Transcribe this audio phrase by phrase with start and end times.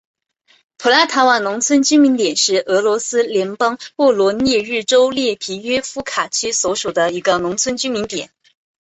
[0.79, 8.31] 普拉塔瓦农村居民点是俄罗斯联邦沃罗涅日州列皮约夫卡区所属的一个农村居民点。